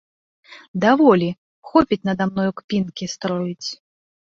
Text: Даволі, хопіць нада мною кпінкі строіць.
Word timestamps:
Даволі, 0.85 1.29
хопіць 1.73 2.03
нада 2.09 2.23
мною 2.33 2.51
кпінкі 2.65 3.15
строіць. 3.17 3.69